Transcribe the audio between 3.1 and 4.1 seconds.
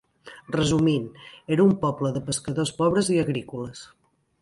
i agrícoles.